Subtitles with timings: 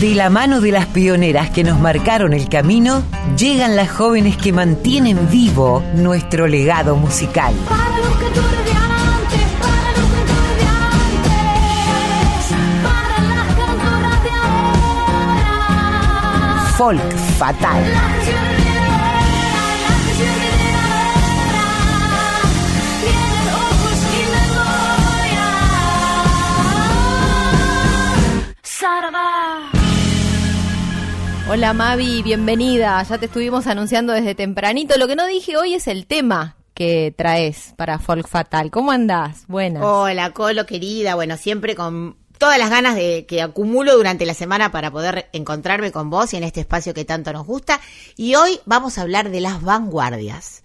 [0.00, 3.02] De la mano de las pioneras que nos marcaron el camino,
[3.36, 7.52] llegan las jóvenes que mantienen vivo nuestro legado musical.
[7.68, 9.88] Para los cantores de antes, para
[31.50, 33.02] Hola Mavi, bienvenida.
[33.04, 34.98] Ya te estuvimos anunciando desde tempranito.
[34.98, 38.70] Lo que no dije hoy es el tema que traes para Folk Fatal.
[38.70, 39.44] ¿Cómo andás?
[39.48, 39.82] Buenas.
[39.82, 41.14] Hola, Colo, querida.
[41.14, 45.90] Bueno, siempre con todas las ganas de que acumulo durante la semana para poder encontrarme
[45.90, 47.80] con vos y en este espacio que tanto nos gusta.
[48.14, 50.62] Y hoy vamos a hablar de las vanguardias,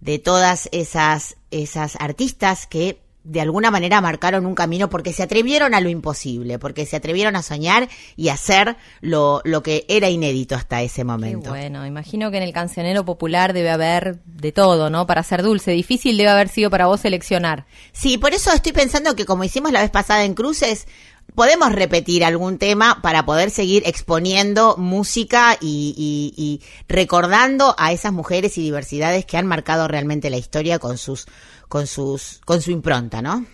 [0.00, 5.72] de todas esas, esas artistas que de alguna manera marcaron un camino porque se atrevieron
[5.74, 10.08] a lo imposible, porque se atrevieron a soñar y a hacer lo, lo que era
[10.10, 11.50] inédito hasta ese Qué momento.
[11.50, 15.06] bueno, imagino que en el cancionero popular debe haber de todo, ¿no?
[15.06, 17.66] Para ser dulce, difícil debe haber sido para vos seleccionar.
[17.92, 20.88] Sí, por eso estoy pensando que como hicimos la vez pasada en Cruces,
[21.36, 28.12] podemos repetir algún tema para poder seguir exponiendo música y, y- y recordando a esas
[28.12, 31.26] mujeres y diversidades que han marcado realmente la historia con sus,
[31.70, 33.46] con sus, con su impronta, ¿no?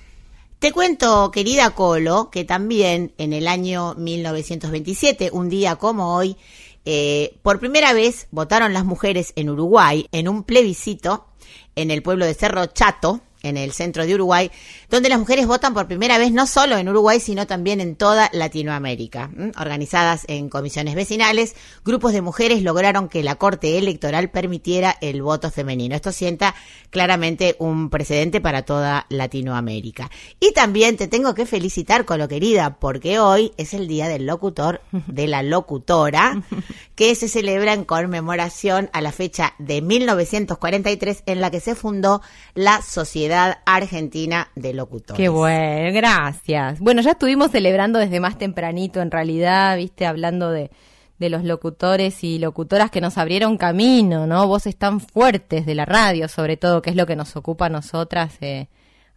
[0.59, 6.39] Te cuento, querida Colo, que también en el año 1927, un día como hoy,
[6.87, 11.27] eh, por primera vez votaron las mujeres en Uruguay en un plebiscito
[11.75, 14.51] en el pueblo de Cerro Chato, en el centro de Uruguay,
[14.91, 18.31] donde las mujeres votan por primera vez no solo en Uruguay, sino también en toda
[18.33, 19.31] Latinoamérica.
[19.59, 25.51] Organizadas en comisiones vecinales, grupos de mujeres lograron que la Corte Electoral permitiera el voto
[25.51, 25.95] femenino.
[25.95, 26.55] Esto sienta
[26.91, 30.11] claramente un precedente para toda Latinoamérica.
[30.41, 34.81] Y también te tengo que felicitar, Colo querida, porque hoy es el Día del Locutor,
[35.07, 36.43] de la Locutora,
[36.95, 42.23] que se celebra en conmemoración a la fecha de 1943 en la que se fundó
[42.55, 45.17] la Sociedad Argentina de Locutores.
[45.17, 46.81] Qué bueno, gracias.
[46.81, 50.71] Bueno, ya estuvimos celebrando desde más tempranito, en realidad, viste, hablando de,
[51.19, 54.47] de los locutores y locutoras que nos abrieron camino, ¿no?
[54.47, 57.71] Voces tan fuertes de la radio, sobre todo, que es lo que nos ocupa a
[57.71, 58.37] nosotras.
[58.41, 58.69] eh.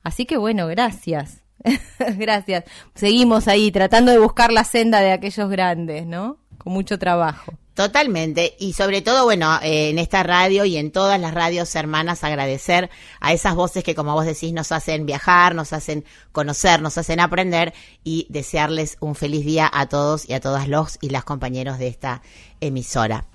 [0.03, 1.43] Así que bueno, gracias.
[2.17, 2.63] gracias.
[2.95, 6.37] Seguimos ahí tratando de buscar la senda de aquellos grandes, ¿no?
[6.57, 7.53] Con mucho trabajo.
[7.79, 12.25] Totalmente, y sobre todo, bueno, eh, en esta radio y en todas las radios hermanas
[12.25, 12.89] agradecer
[13.21, 16.03] a esas voces que, como vos decís, nos hacen viajar, nos hacen
[16.33, 17.73] conocer, nos hacen aprender
[18.03, 21.87] y desearles un feliz día a todos y a todas los y las compañeros de
[21.87, 22.21] esta
[22.59, 23.27] emisora.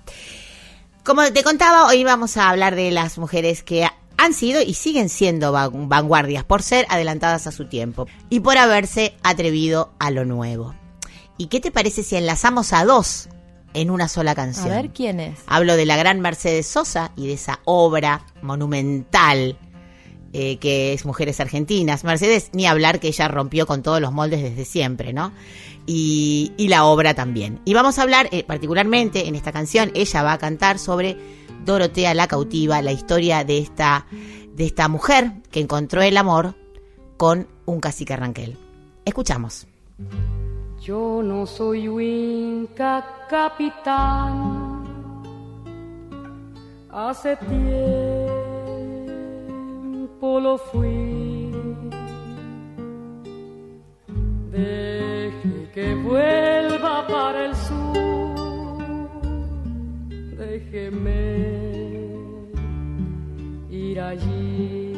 [1.03, 5.09] Como te contaba, hoy vamos a hablar de las mujeres que han sido y siguen
[5.09, 10.23] siendo van- vanguardias por ser adelantadas a su tiempo y por haberse atrevido a lo
[10.23, 10.75] nuevo.
[11.35, 13.27] ¿Y qué te parece si enlazamos a dos
[13.75, 14.69] en una sola A canción?
[14.69, 15.39] ver quién es.
[15.45, 19.57] Hablo de la gran Mercedes Sosa y de esa obra monumental
[20.33, 22.03] eh, que es Mujeres Argentinas.
[22.03, 25.31] Mercedes, ni hablar que ella rompió con todos los moldes desde siempre, ¿no?
[25.85, 27.59] Y, y la obra también.
[27.63, 31.15] Y vamos a hablar eh, particularmente en esta canción, ella va a cantar sobre
[31.63, 34.07] Dorotea la cautiva, la historia de esta,
[34.55, 36.55] de esta mujer que encontró el amor
[37.17, 38.57] con un cacique ranquel.
[39.05, 39.67] Escuchamos.
[40.85, 44.83] Yo no soy Winca capitán.
[46.91, 48.29] Hace tiempo
[50.39, 51.51] lo fui.
[54.51, 59.09] Deje que vuelva para el sur.
[60.37, 61.65] Déjeme
[63.71, 64.93] ir allí.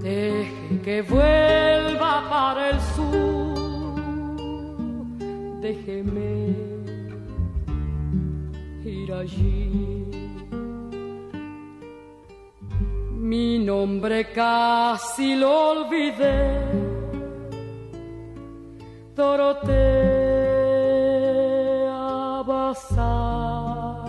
[0.00, 1.77] Deje que vuelva
[5.68, 6.32] Déjeme
[8.86, 10.06] ir allí.
[13.30, 16.40] Mi nombre casi lo olvidé.
[19.14, 19.58] Dorotea
[22.46, 24.08] Bazán.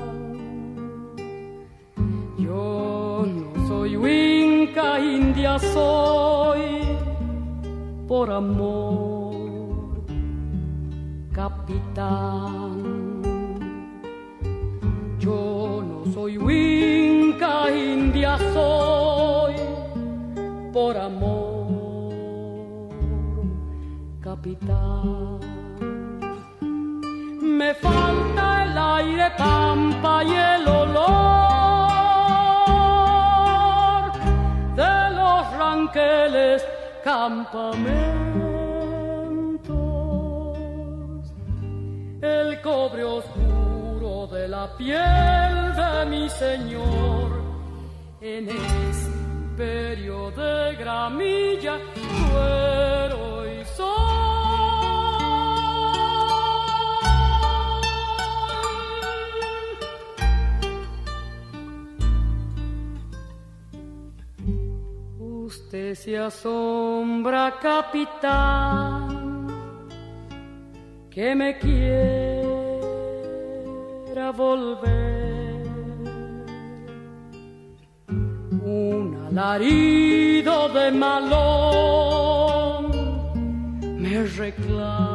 [2.38, 6.64] Yo no soy Winca, India soy
[8.08, 9.19] por amor,
[11.90, 12.84] capitán.
[15.20, 19.56] Yo no soy Winca, India soy
[20.72, 22.14] por amor,
[24.22, 25.40] capitán.
[27.42, 31.10] Me falta el aire pampa y el olor
[34.76, 36.66] de los ranqueles
[37.04, 38.19] campamentos.
[42.70, 47.28] Cobre oscuro de la piel de mi Señor.
[48.22, 51.76] En ese imperio de gramilla,
[52.30, 53.24] cuero
[53.56, 53.96] y sol.
[65.48, 69.48] Usted se asombra, capitán,
[71.10, 71.58] que me
[74.32, 75.66] volver.
[78.64, 82.12] Un alarido de malón
[84.02, 85.10] me reclama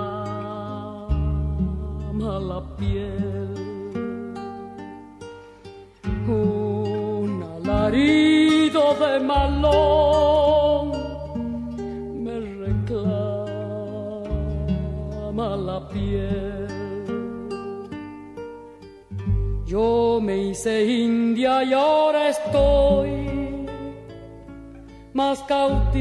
[2.51, 3.55] la piel.
[6.27, 10.87] Un alarido de malón
[12.25, 13.55] me reclama
[15.57, 16.54] la piel.
[19.75, 23.67] Yo me hice india y ahora estoy
[25.13, 25.99] más cautiva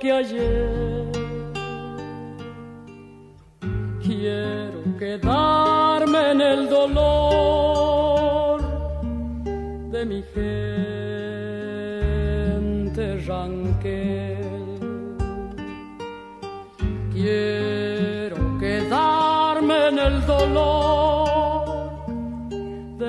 [0.00, 1.12] que ayer.
[4.02, 8.62] Quiero quedarme en el dolor
[9.92, 10.73] de mi gente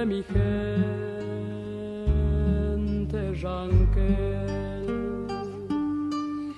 [0.05, 0.45] mi gente
[3.41, 5.27] ranquel.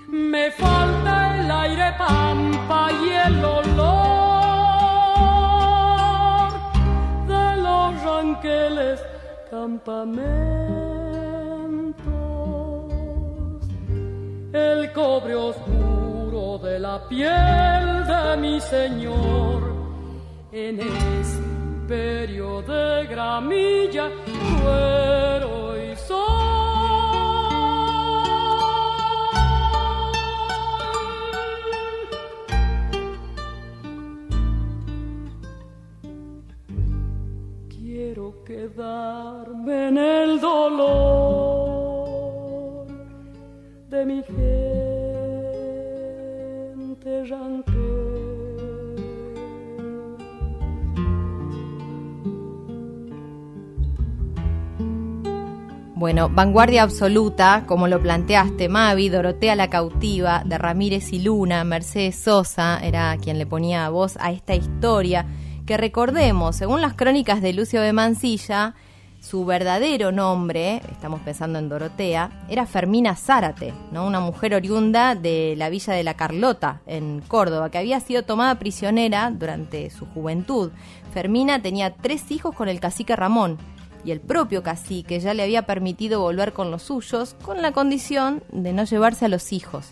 [0.09, 3.77] Me falta el aire pampa y el olor
[7.27, 8.99] de los ranqueles
[9.50, 10.25] campamentos.
[14.53, 19.57] El cobre oscuro de la piel de mi Señor
[21.88, 24.12] imperio de gramilla,
[24.62, 26.18] cuero y sol.
[37.69, 41.57] Quiero quedarme en el dolor
[43.89, 44.22] de mi
[55.97, 62.17] Bueno, vanguardia absoluta, como lo planteaste, Mavi, Dorotea la cautiva, de Ramírez y Luna, Mercedes
[62.17, 65.25] Sosa, era quien le ponía voz a esta historia,
[65.65, 68.75] que recordemos, según las crónicas de Lucio de Mansilla,
[69.21, 74.05] su verdadero nombre, estamos pensando en Dorotea, era Fermina Zárate, ¿no?
[74.05, 78.59] una mujer oriunda de la villa de la Carlota, en Córdoba, que había sido tomada
[78.59, 80.69] prisionera durante su juventud.
[81.11, 83.57] Fermina tenía tres hijos con el cacique Ramón,
[84.07, 88.42] y el propio cacique ya le había permitido volver con los suyos con la condición
[88.54, 89.88] de no llevarse a los hijos.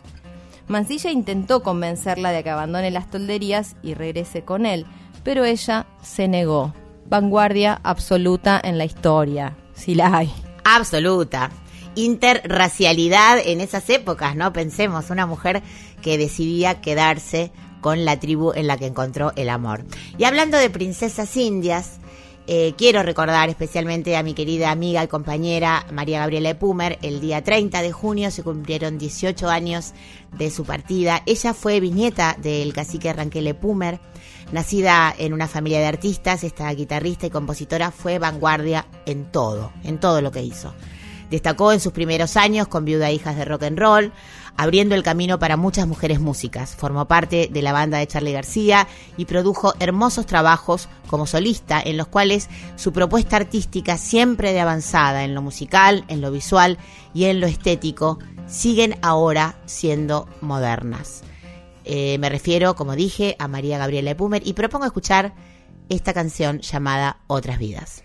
[0.70, 4.86] Mansilla intentó convencerla de que abandone las tolderías y regrese con él,
[5.26, 6.74] pero ella se negó.
[7.08, 10.32] Vanguardia absoluta en la historia, si la hay.
[10.64, 11.52] Absoluta.
[11.96, 14.54] Interracialidad en esas épocas, ¿no?
[14.54, 15.62] Pensemos, una mujer
[16.02, 17.52] que decidía quedarse
[17.82, 19.84] con la tribu en la que encontró el amor.
[20.18, 22.00] Y hablando de princesas indias,
[22.48, 27.00] eh, quiero recordar especialmente a mi querida amiga y compañera María Gabriela Epumer.
[27.02, 29.94] El día 30 de junio se cumplieron 18 años
[30.38, 31.24] de su partida.
[31.26, 34.00] Ella fue bisnieta del cacique Ranquel Epumer.
[34.52, 40.00] Nacida en una familia de artistas, esta guitarrista y compositora fue vanguardia en todo, en
[40.00, 40.74] todo lo que hizo.
[41.32, 44.14] Destacó en sus primeros años con Viuda e Hijas de Rock and Roll,
[44.58, 46.76] abriendo el camino para muchas mujeres músicas.
[46.76, 51.98] Formó parte de la banda de Charlie García y produjo hermosos trabajos como solista en
[51.98, 56.78] los cuales su propuesta artística, siempre de avanzada en lo musical, en lo visual
[57.14, 61.24] y en lo estético, siguen ahora siendo modernas.
[61.84, 65.34] Eh, me refiero, como dije, a María Gabriela Epumer y propongo escuchar
[65.90, 68.04] esta canción llamada Otras Vidas.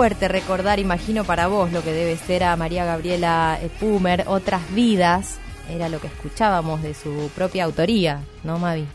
[0.00, 4.62] Fuerte recordar, imagino para vos lo que debe ser a María Gabriela eh, Pumer, Otras
[4.72, 5.36] Vidas,
[5.68, 8.86] era lo que escuchábamos de su propia autoría, ¿no, Mavi?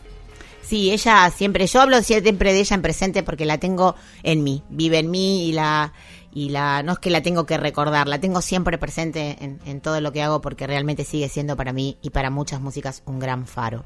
[0.64, 3.94] Sí, ella siempre, yo hablo siempre de ella en presente porque la tengo
[4.24, 5.94] en mí, vive en mí y la,
[6.34, 9.82] y la, no es que la tengo que recordar, la tengo siempre presente en, en
[9.82, 13.20] todo lo que hago porque realmente sigue siendo para mí y para muchas músicas un
[13.20, 13.86] gran faro.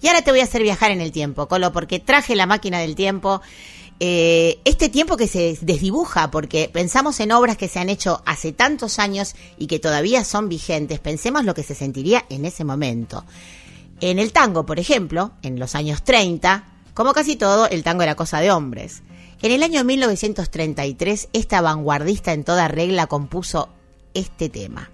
[0.00, 2.78] Y ahora te voy a hacer viajar en el tiempo, Colo, porque traje la máquina
[2.78, 3.42] del tiempo.
[4.04, 8.50] Eh, este tiempo que se desdibuja, porque pensamos en obras que se han hecho hace
[8.50, 13.24] tantos años y que todavía son vigentes, pensemos lo que se sentiría en ese momento.
[14.00, 18.16] En el tango, por ejemplo, en los años 30, como casi todo, el tango era
[18.16, 19.02] cosa de hombres.
[19.40, 23.68] En el año 1933, esta vanguardista en toda regla compuso
[24.14, 24.90] este tema.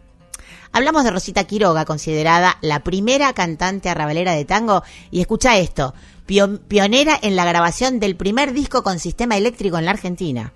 [0.70, 5.94] Hablamos de Rosita Quiroga, considerada la primera cantante arrabalera de tango, y escucha esto,
[6.28, 10.52] pionera en la grabación del primer disco con sistema eléctrico en la Argentina.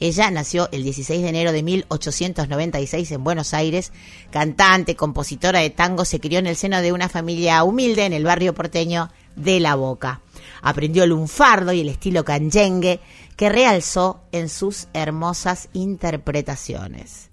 [0.00, 3.92] Ella nació el 16 de enero de 1896 en Buenos Aires,
[4.32, 8.24] cantante, compositora de tango, se crió en el seno de una familia humilde en el
[8.24, 10.20] barrio porteño de La Boca.
[10.60, 12.98] Aprendió el lunfardo y el estilo canyengue
[13.36, 17.31] que realzó en sus hermosas interpretaciones.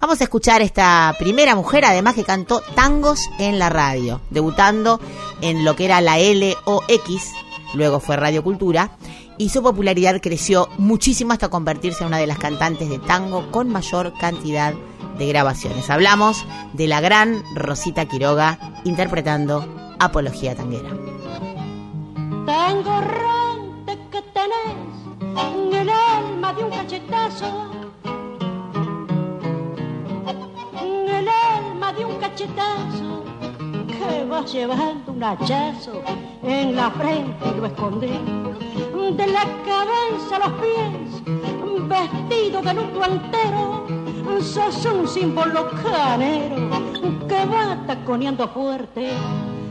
[0.00, 5.00] Vamos a escuchar esta primera mujer, además que cantó tangos en la radio, debutando
[5.40, 7.32] en lo que era la LOX,
[7.74, 8.92] luego fue Radio Cultura,
[9.38, 13.70] y su popularidad creció muchísimo hasta convertirse en una de las cantantes de tango con
[13.70, 14.72] mayor cantidad
[15.18, 15.90] de grabaciones.
[15.90, 19.66] Hablamos de la gran Rosita Quiroga interpretando
[19.98, 20.90] Apología Tanguera.
[22.46, 27.87] Tango errante que tenés en el alma de un cachetazo.
[31.08, 33.24] El alma de un cachetazo
[33.88, 36.02] que vas llevando un hachazo
[36.42, 38.18] en la frente y lo escondí.
[39.16, 41.22] De la cabeza a los pies,
[41.88, 43.86] vestido de luto entero,
[44.40, 46.56] sos un símbolo canero
[47.26, 49.10] que va taconeando fuerte.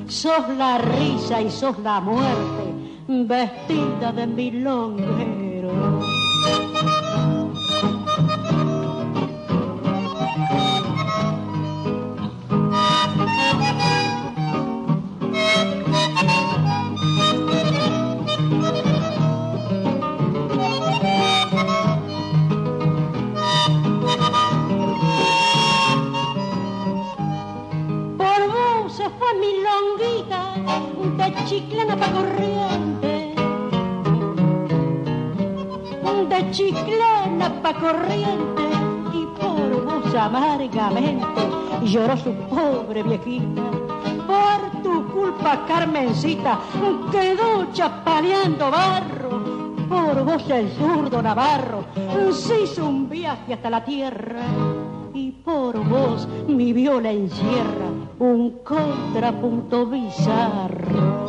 [0.07, 2.73] Sos la risa y sos la muerte,
[3.07, 5.71] vestida de milonguero.
[28.17, 30.41] Por vosa fue mi longuita,
[30.97, 33.35] un chiclana pa' corriente,
[36.03, 38.63] un de chiclana pa' corriente,
[39.13, 41.41] y por vos amargamente
[41.83, 43.96] lloró su pobre viejita.
[45.27, 46.57] Culpa, Carmencita,
[47.11, 49.75] quedó chapaleando barro.
[49.89, 51.83] Por vos el zurdo Navarro
[52.31, 54.41] se hizo un viaje hasta la tierra
[55.13, 61.27] y por vos mi viola encierra un contrapunto bizarro.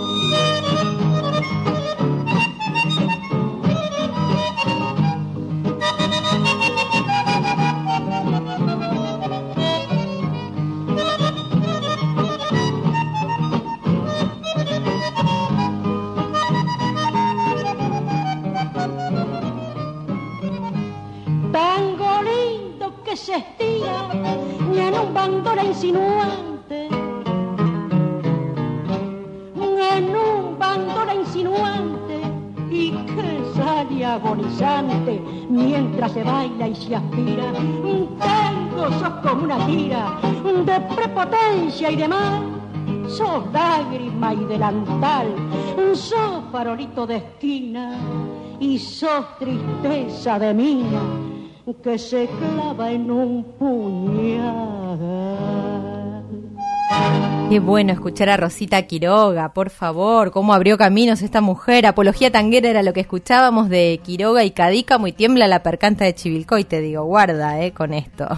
[39.68, 42.42] De prepotencia y de mal.
[43.08, 45.34] Sos lágrima y delantal,
[45.94, 47.98] sos farolito de esquina
[48.60, 51.00] y sos tristeza de mina
[51.82, 54.98] que se clava en un puñal.
[57.50, 61.86] Qué bueno escuchar a Rosita Quiroga, por favor, cómo abrió caminos esta mujer.
[61.86, 66.14] Apología tanguera era lo que escuchábamos de Quiroga y Cadica, muy tiembla la percanta de
[66.14, 68.28] Chivilcoy, te digo, guarda, eh, con esto.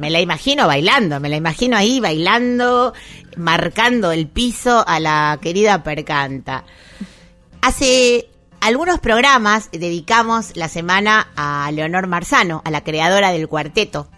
[0.00, 2.92] Me la imagino bailando, me la imagino ahí bailando,
[3.36, 6.64] marcando el piso a la querida Percanta.
[7.62, 8.28] Hace
[8.60, 14.08] algunos programas dedicamos la semana a Leonor Marzano, a la creadora del cuarteto,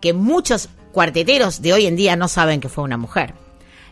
[0.00, 3.34] que muchos cuarteteros de hoy en día no saben que fue una mujer.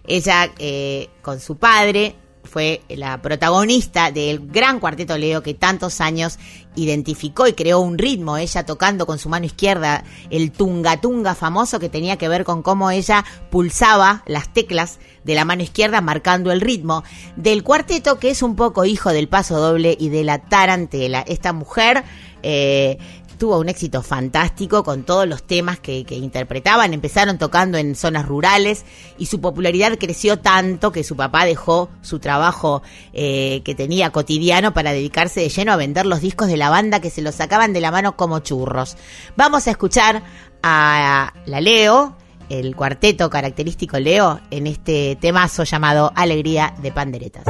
[0.06, 2.16] Ella, eh, con su padre,
[2.54, 6.38] fue la protagonista del gran cuarteto Leo que tantos años
[6.76, 11.80] identificó y creó un ritmo, ella tocando con su mano izquierda el tunga tunga famoso
[11.80, 16.52] que tenía que ver con cómo ella pulsaba las teclas de la mano izquierda marcando
[16.52, 17.02] el ritmo
[17.34, 21.24] del cuarteto que es un poco hijo del paso doble y de la tarantela.
[21.26, 22.04] Esta mujer
[22.44, 22.98] eh,
[23.36, 26.94] tuvo un éxito fantástico con todos los temas que, interpretaban.
[26.94, 28.84] Empezaron tocando en zonas rurales
[29.18, 34.72] y su popularidad creció tanto que su papá dejó su trabajo eh, que tenía cotidiano
[34.72, 37.72] para dedicarse de lleno a vender los discos de la banda que se los sacaban
[37.72, 38.96] de la mano como churros.
[39.36, 40.22] Vamos a escuchar
[40.62, 42.16] a la Leo,
[42.48, 47.44] el cuarteto característico Leo, en este temazo llamado Alegría de Panderetas.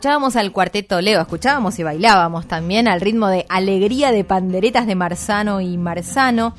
[0.00, 4.94] Escuchábamos al cuarteto Leo, escuchábamos y bailábamos también al ritmo de Alegría de Panderetas de
[4.94, 6.54] Marzano y Marzano,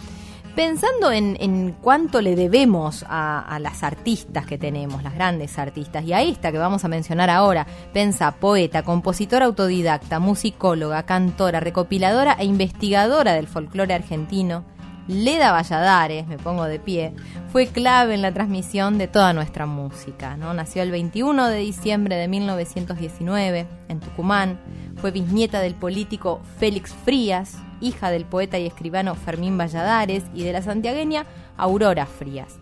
[0.55, 6.05] pensando en, en cuánto le debemos a, a las artistas que tenemos, las grandes artistas,
[6.05, 12.33] y a esta que vamos a mencionar ahora, pensa poeta, compositora autodidacta, musicóloga, cantora, recopiladora
[12.37, 14.65] e investigadora del folclore argentino,
[15.07, 17.13] Leda Valladares, me pongo de pie,
[17.51, 20.37] fue clave en la transmisión de toda nuestra música.
[20.37, 20.53] ¿no?
[20.53, 24.59] Nació el 21 de diciembre de 1919 en Tucumán,
[24.97, 30.53] fue bisnieta del político Félix Frías, hija del poeta y escribano Fermín Valladares y de
[30.53, 31.25] la santiagueña
[31.57, 32.59] Aurora Frías.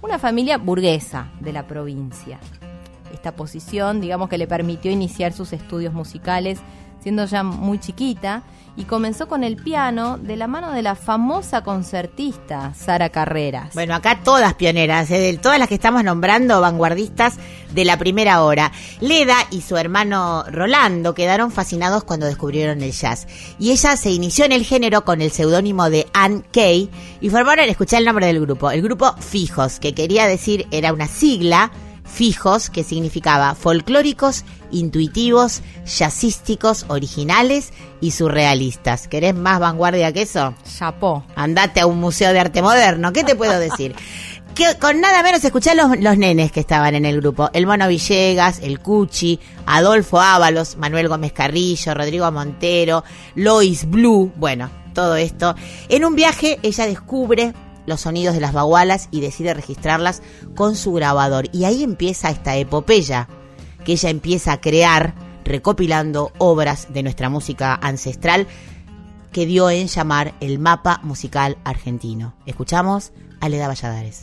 [0.00, 2.40] Una familia burguesa de la provincia.
[3.12, 6.58] Esta posición, digamos que le permitió iniciar sus estudios musicales
[7.02, 8.42] siendo ya muy chiquita
[8.76, 13.74] y comenzó con el piano de la mano de la famosa concertista Sara Carreras.
[13.74, 15.38] Bueno, acá todas pioneras, ¿eh?
[15.42, 17.36] todas las que estamos nombrando vanguardistas
[17.72, 18.72] de la primera hora.
[19.00, 23.26] Leda y su hermano Rolando quedaron fascinados cuando descubrieron el jazz.
[23.58, 27.68] Y ella se inició en el género con el seudónimo de Ann Kay y formaron,
[27.68, 31.70] escuchar el nombre del grupo, el grupo Fijos, que quería decir, era una sigla
[32.12, 39.08] fijos, que significaba folclóricos, intuitivos, jazzísticos, originales y surrealistas.
[39.08, 40.54] ¿Querés más vanguardia que eso?
[40.78, 41.24] Chapó.
[41.34, 43.94] Andate a un museo de arte moderno, ¿qué te puedo decir?
[44.52, 47.48] Que con nada menos escuchá los, los nenes que estaban en el grupo.
[47.54, 53.02] El Mono Villegas, el Cuchi, Adolfo Ábalos, Manuel Gómez Carrillo, Rodrigo Montero,
[53.34, 55.54] Lois Blue, bueno, todo esto.
[55.88, 57.54] En un viaje ella descubre
[57.86, 60.22] los sonidos de las bagualas y decide registrarlas
[60.54, 61.48] con su grabador.
[61.52, 63.28] Y ahí empieza esta epopeya
[63.84, 65.14] que ella empieza a crear
[65.44, 68.46] recopilando obras de nuestra música ancestral
[69.32, 72.34] que dio en llamar el mapa musical argentino.
[72.46, 74.22] Escuchamos a Leda Valladares.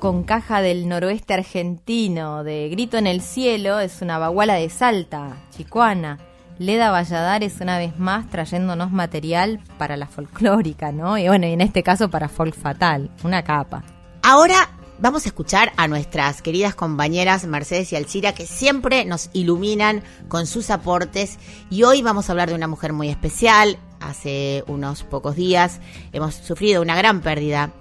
[0.00, 5.36] Con caja del noroeste argentino, de Grito en el Cielo, es una baguala de Salta,
[5.56, 6.18] chicuana.
[6.58, 11.18] Leda Valladares una vez más trayéndonos material para la folclórica, ¿no?
[11.18, 13.82] Y bueno, y en este caso para folk fatal, una capa.
[14.22, 20.02] Ahora vamos a escuchar a nuestras queridas compañeras Mercedes y Alcira que siempre nos iluminan
[20.28, 21.38] con sus aportes
[21.70, 23.78] y hoy vamos a hablar de una mujer muy especial.
[24.00, 25.80] Hace unos pocos días
[26.12, 27.72] hemos sufrido una gran pérdida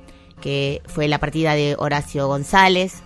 [0.41, 3.01] que fue la partida de Horacio González,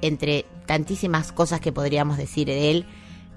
[0.00, 2.86] entre tantísimas cosas que podríamos decir de él.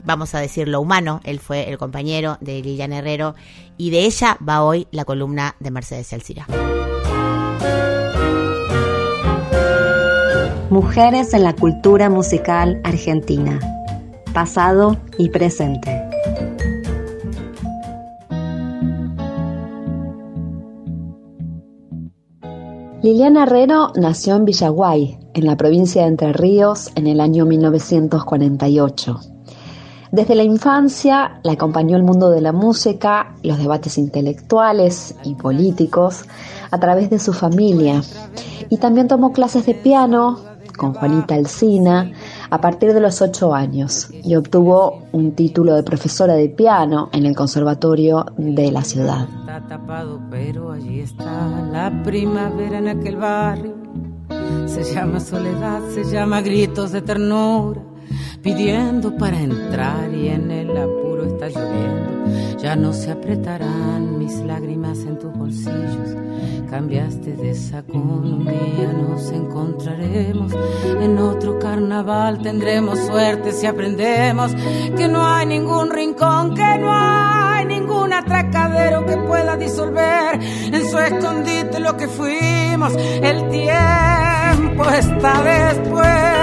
[0.04, 3.36] Vamos a decir lo humano, él fue el compañero de Liliana Herrero
[3.77, 6.47] y de ella va hoy la columna de Mercedes Alcira.
[10.69, 13.60] Mujeres en la cultura musical argentina.
[14.34, 16.00] Pasado y presente.
[23.03, 29.19] Liliana Herrero nació en Villaguay, en la provincia de Entre Ríos, en el año 1948.
[30.11, 36.25] Desde la infancia la acompañó el mundo de la música, los debates intelectuales y políticos
[36.69, 38.03] a través de su familia
[38.69, 40.39] y también tomó clases de piano
[40.77, 42.11] con Juanita Alsina
[42.51, 47.25] a partir de los ocho años y obtuvo un título de profesora de piano en
[47.25, 49.27] el Conservatorio de la ciudad.
[49.39, 53.73] Está tapado, pero allí está la primavera en aquel barrio.
[54.65, 57.81] Se llama soledad, se llama gritos de ternura,
[58.41, 62.11] pidiendo para entrar y en el apuro está lloviendo.
[62.62, 66.15] Ya no se apretarán mis lágrimas en tus bolsillos.
[66.69, 70.54] Cambiaste de sacón, un día nos encontraremos.
[71.02, 74.52] En otro carnaval tendremos suerte si aprendemos
[74.95, 81.00] que no hay ningún rincón, que no hay ningún atracadero que pueda disolver en su
[81.00, 82.93] escondite lo que fuimos.
[82.95, 86.40] El tiempo está después.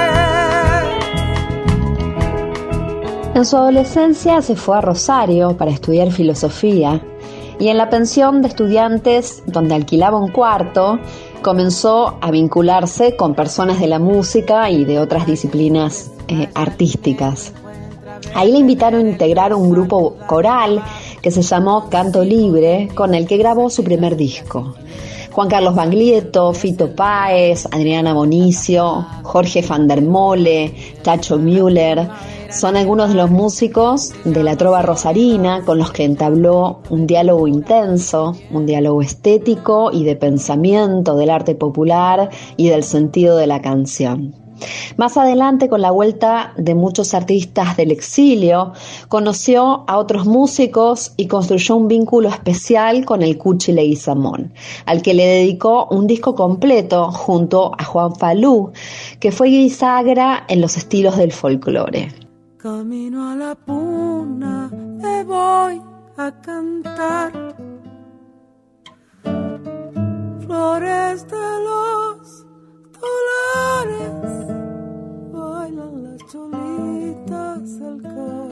[3.38, 7.00] En su adolescencia se fue a Rosario para estudiar filosofía
[7.60, 10.98] y en la pensión de estudiantes donde alquilaba un cuarto
[11.40, 17.52] comenzó a vincularse con personas de la música y de otras disciplinas eh, artísticas.
[18.34, 20.82] Ahí le invitaron a integrar un grupo coral
[21.22, 24.74] que se llamó Canto Libre, con el que grabó su primer disco.
[25.30, 32.08] Juan Carlos Baglietto, Fito Páez, Adriana Bonicio, Jorge van der Mole, Tacho Müller,
[32.50, 37.46] son algunos de los músicos de la trova rosarina con los que entabló un diálogo
[37.46, 43.60] intenso, un diálogo estético y de pensamiento del arte popular y del sentido de la
[43.60, 44.34] canción.
[44.96, 48.72] Más adelante, con la vuelta de muchos artistas del exilio,
[49.08, 54.52] conoció a otros músicos y construyó un vínculo especial con el Cuchi Leguizamón,
[54.86, 58.72] al que le dedicó un disco completo junto a Juan Falú,
[59.20, 62.27] que fue guisagra en los estilos del folclore.
[62.58, 65.80] Camino a la puna, me voy
[66.16, 67.30] a cantar
[70.40, 72.46] flores de los
[72.98, 74.10] dólares,
[75.30, 78.47] bailan las cholitas al carnaval.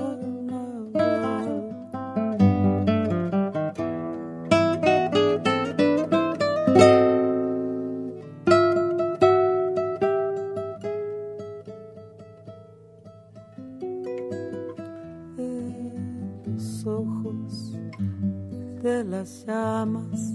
[19.25, 20.35] Llamas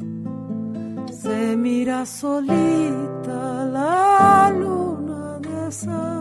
[1.12, 6.21] se mira solita la luna de sal.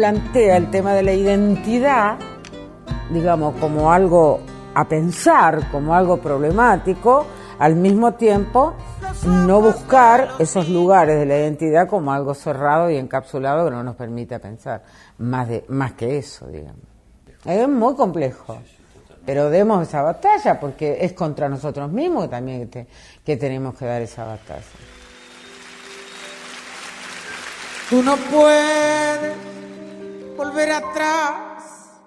[0.00, 2.16] Plantea el tema de la identidad,
[3.10, 4.40] digamos, como algo
[4.74, 7.26] a pensar, como algo problemático,
[7.58, 8.72] al mismo tiempo
[9.26, 13.94] no buscar esos lugares de la identidad como algo cerrado y encapsulado que no nos
[13.94, 14.82] permite pensar
[15.18, 16.80] más, de, más que eso, digamos.
[17.44, 18.56] Es muy complejo,
[19.26, 22.86] pero demos esa batalla porque es contra nosotros mismos también que,
[23.22, 24.64] que tenemos que dar esa batalla.
[27.90, 29.59] Tú no puedes
[30.40, 32.00] volver atrás,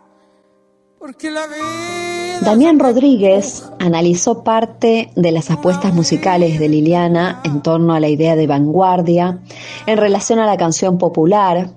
[0.97, 2.39] porque la vida...
[2.41, 8.35] Damián Rodríguez analizó parte de las apuestas musicales de Liliana en torno a la idea
[8.35, 9.37] de vanguardia
[9.85, 11.69] en relación a la canción popular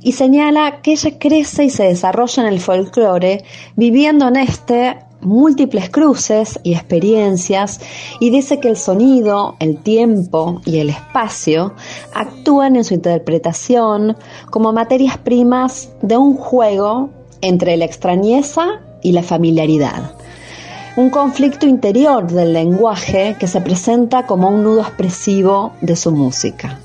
[0.00, 3.42] y señala que ella crece y se desarrolla en el folclore
[3.74, 7.80] viviendo en este múltiples cruces y experiencias
[8.20, 11.74] y dice que el sonido, el tiempo y el espacio
[12.14, 14.16] actúan en su interpretación
[14.50, 20.12] como materias primas de un juego entre la extrañeza y la familiaridad.
[20.96, 26.80] Un conflicto interior del lenguaje que se presenta como un nudo expresivo de su música.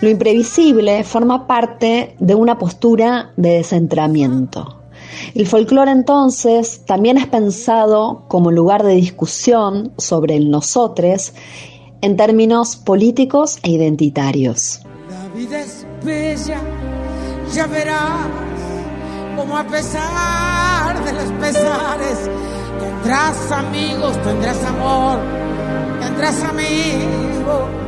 [0.00, 4.83] Lo imprevisible forma parte de una postura de descentramiento.
[5.34, 11.32] El folclore entonces también es pensado como lugar de discusión sobre el nosotros
[12.00, 14.80] en términos políticos e identitarios.
[15.08, 16.60] La vida es bella,
[17.54, 18.28] ya verás
[19.36, 22.30] como a pesar de los pesares
[22.78, 25.18] tendrás amigos, tendrás amor,
[26.00, 27.83] tendrás amigos.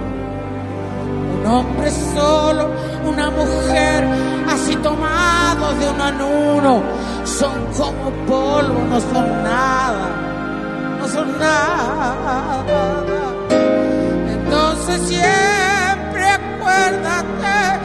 [1.46, 2.68] Un hombre solo,
[3.04, 4.04] una mujer,
[4.48, 6.82] así tomados de uno en uno,
[7.24, 10.08] son como polvo, no son nada,
[10.98, 12.64] no son nada.
[14.28, 17.75] Entonces siempre acuérdate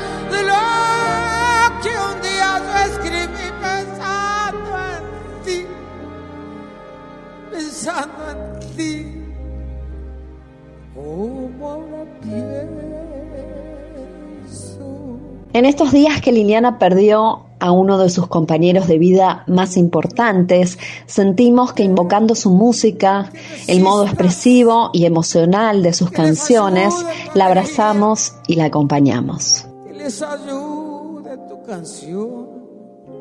[15.54, 20.80] En estos días que Liliana perdió a uno de sus compañeros de vida más importantes,
[21.08, 23.30] sentimos que invocando su música,
[23.68, 26.94] el modo expresivo y emocional de sus canciones,
[27.34, 29.68] la abrazamos y la acompañamos.
[29.86, 32.48] Que les ayude tu canción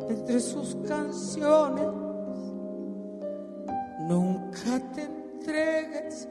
[0.08, 1.86] entre sus canciones.
[4.08, 6.28] Nunca te entregues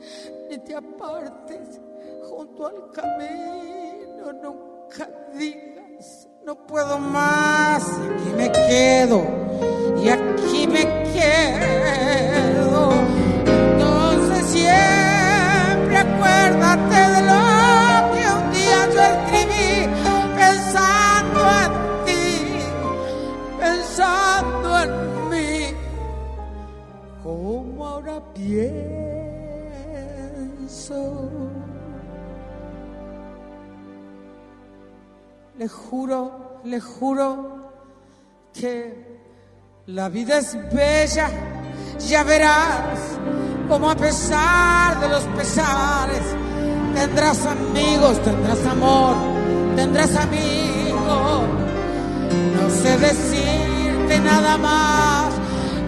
[0.50, 1.82] ni te apartes
[2.24, 5.79] junto al camino, nunca digas
[6.46, 9.22] no puedo más, aquí me quedo
[10.02, 12.92] y aquí me quedo.
[13.46, 17.42] Entonces siempre acuérdate de lo
[18.14, 19.72] que un día yo escribí
[20.38, 21.72] pensando en
[22.06, 22.26] ti,
[23.60, 24.92] pensando en
[25.30, 25.60] mí,
[27.22, 28.80] como ahora pienso.
[35.60, 37.72] Le juro, le juro
[38.54, 39.20] que
[39.88, 41.30] la vida es bella,
[42.00, 42.98] ya verás
[43.68, 46.24] como a pesar de los pesares
[46.96, 49.16] tendrás amigos, tendrás amor,
[49.76, 51.44] tendrás amigos.
[52.56, 55.34] No sé decirte nada más,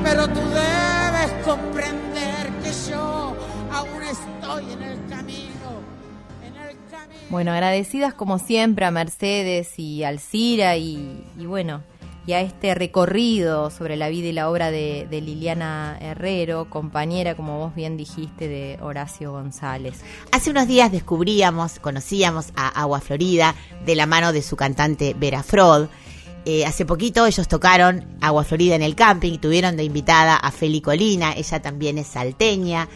[0.03, 3.35] pero tú debes comprender que yo
[3.71, 4.30] aún estoy.
[7.29, 11.81] Bueno, agradecidas como siempre a Mercedes y Alcira y, y bueno,
[12.27, 17.35] y a este recorrido sobre la vida y la obra de, de, Liliana Herrero, compañera,
[17.35, 20.01] como vos bien dijiste, de Horacio González.
[20.31, 25.41] Hace unos días descubríamos, conocíamos a Agua Florida de la mano de su cantante Vera
[25.41, 25.87] Frod.
[26.45, 30.81] Eh, hace poquito ellos tocaron Agua Florida en el camping tuvieron de invitada a Feli
[30.81, 32.89] Colina, ella también es salteña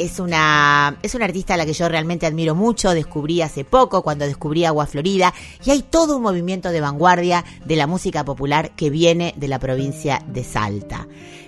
[0.00, 4.02] es una, es una artista a la que yo realmente admiro mucho, descubrí hace poco
[4.02, 5.34] cuando descubrí Agua Florida
[5.64, 9.58] y hay todo un movimiento de vanguardia de la música popular que viene de la
[9.58, 11.06] provincia de Salta.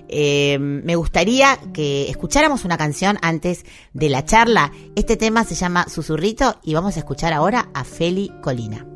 [0.08, 4.70] Eh, me gustaría que escucháramos una canción antes de la charla.
[4.94, 8.86] Este tema se llama Susurrito y vamos a escuchar ahora a Feli Colina.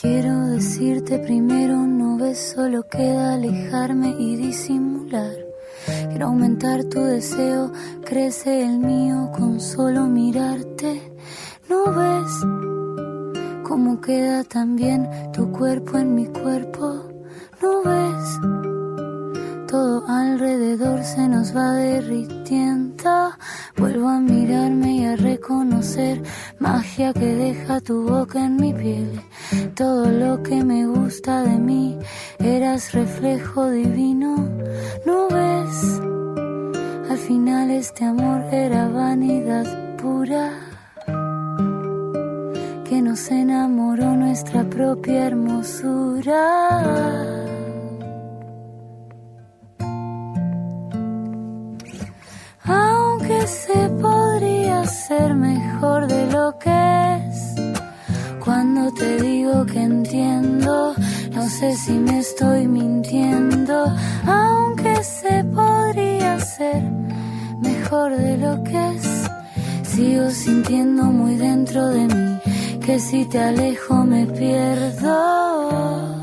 [0.00, 5.34] Quiero decirte primero, no ves, solo queda alejarme y disimular.
[6.10, 7.72] Quiero aumentar tu deseo,
[8.04, 11.02] crece el mío con solo mirarte.
[11.68, 12.30] ¿No ves
[13.64, 17.02] cómo queda también tu cuerpo en mi cuerpo?
[17.60, 18.67] ¿No ves?
[19.68, 22.88] Todo alrededor se nos va derritiendo.
[23.76, 26.22] Vuelvo a mirarme y a reconocer
[26.58, 29.20] magia que deja tu boca en mi piel.
[29.74, 31.98] Todo lo que me gusta de mí,
[32.38, 34.48] eras reflejo divino.
[35.04, 36.00] ¿No ves?
[37.10, 40.50] Al final este amor era vanidad pura.
[42.88, 46.38] Que nos enamoró nuestra propia hermosura.
[52.68, 56.80] Aunque se podría ser mejor de lo que
[57.28, 57.54] es.
[58.44, 60.94] Cuando te digo que entiendo,
[61.32, 63.84] no sé si me estoy mintiendo.
[64.26, 66.82] Aunque se podría ser
[67.60, 69.30] mejor de lo que es.
[69.82, 72.38] Sigo sintiendo muy dentro de mí
[72.84, 76.17] que si te alejo me pierdo.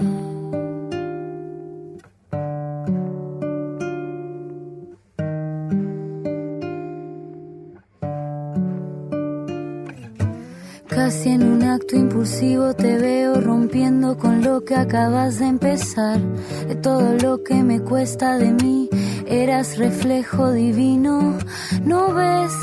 [11.06, 16.20] Casi en un acto impulsivo te veo rompiendo con lo que acabas de empezar.
[16.68, 18.90] De todo lo que me cuesta de mí,
[19.28, 21.38] eras reflejo divino.
[21.84, 22.54] ¿No ves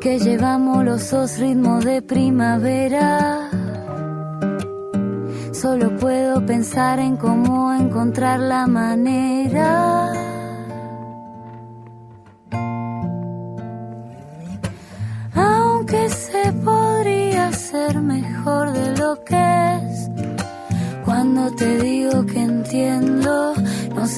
[0.00, 3.50] que llevamos los dos ritmos de primavera?
[5.52, 10.27] Solo puedo pensar en cómo encontrar la manera.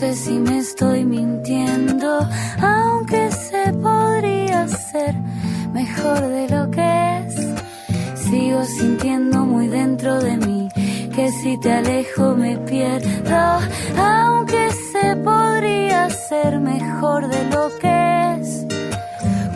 [0.01, 2.27] Sé si me estoy mintiendo.
[2.63, 5.15] Aunque se podría ser
[5.75, 7.35] mejor de lo que es.
[8.25, 10.69] Sigo sintiendo muy dentro de mí
[11.15, 13.43] que si te alejo me pierdo.
[13.99, 17.97] Aunque se podría ser mejor de lo que
[18.37, 18.49] es.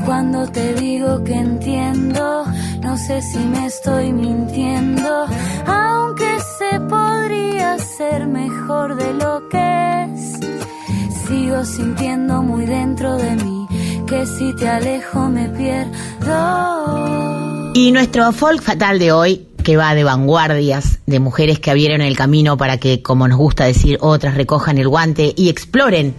[0.05, 2.45] Cuando te digo que entiendo,
[2.83, 5.27] no sé si me estoy mintiendo.
[5.67, 9.59] Aunque se podría ser mejor de lo que
[10.03, 10.04] es.
[11.27, 13.67] Sigo sintiendo muy dentro de mí
[14.07, 15.93] que si te alejo me pierdo.
[17.75, 22.15] Y nuestro folk fatal de hoy, que va de vanguardias, de mujeres que abrieron el
[22.15, 26.15] camino para que, como nos gusta decir, otras recojan el guante y exploren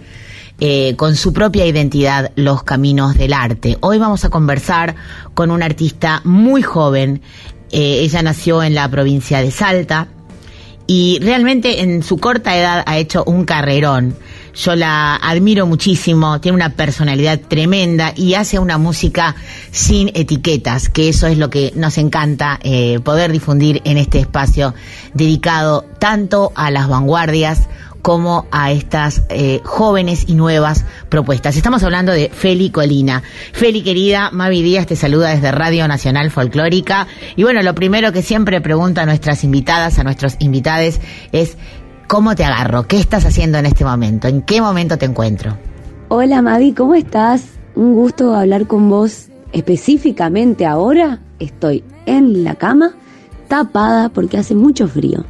[0.58, 3.78] eh, con su propia identidad los caminos del arte.
[3.82, 4.96] Hoy vamos a conversar
[5.34, 7.22] con una artista muy joven.
[7.70, 10.08] Eh, ella nació en la provincia de Salta
[10.86, 14.16] y realmente en su corta edad ha hecho un carrerón.
[14.56, 19.36] Yo la admiro muchísimo, tiene una personalidad tremenda y hace una música
[19.70, 24.74] sin etiquetas, que eso es lo que nos encanta eh, poder difundir en este espacio
[25.12, 27.68] dedicado tanto a las vanguardias
[28.06, 31.56] como a estas eh, jóvenes y nuevas propuestas.
[31.56, 33.22] Estamos hablando de Feli Colina.
[33.52, 37.08] Feli querida, Mavi Díaz te saluda desde Radio Nacional Folclórica.
[37.34, 41.00] Y bueno, lo primero que siempre pregunto a nuestras invitadas, a nuestros invitados,
[41.32, 41.56] es
[42.06, 42.86] ¿cómo te agarro?
[42.86, 44.28] ¿Qué estás haciendo en este momento?
[44.28, 45.56] ¿En qué momento te encuentro?
[46.08, 47.44] Hola Mavi, ¿cómo estás?
[47.74, 49.28] Un gusto hablar con vos.
[49.52, 52.94] Específicamente ahora estoy en la cama
[53.48, 55.24] tapada porque hace mucho frío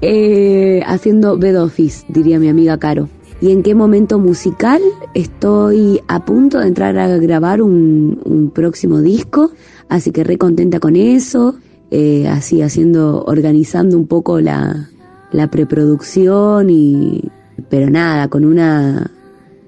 [0.00, 3.08] eh, haciendo bed office, diría mi amiga Caro.
[3.40, 4.80] ¿Y en qué momento musical?
[5.14, 9.50] Estoy a punto de entrar a grabar un, próximo disco,
[9.88, 11.56] así que re contenta con eso,
[11.90, 14.91] eh, así haciendo, organizando un poco la,
[15.32, 17.30] la preproducción y,
[17.68, 19.10] pero nada, con una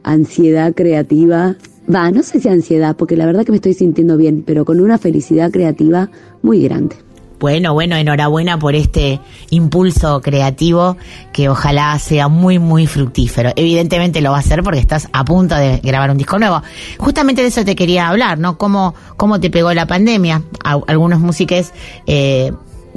[0.03, 1.57] ansiedad creativa.
[1.93, 4.81] Va, no sé si ansiedad, porque la verdad que me estoy sintiendo bien, pero con
[4.81, 6.11] una felicidad creativa
[6.43, 6.97] muy grande.
[7.41, 10.97] Bueno, bueno, enhorabuena por este impulso creativo
[11.33, 13.53] que ojalá sea muy, muy fructífero.
[13.57, 16.63] Evidentemente lo va a hacer porque estás a punto de grabar un disco nuevo.
[16.97, 18.57] Justamente de eso te quería hablar, ¿no?
[18.57, 20.43] ¿Cómo, cómo te pegó la pandemia?
[20.63, 21.73] Algunos músicos
[22.07, 22.53] eh,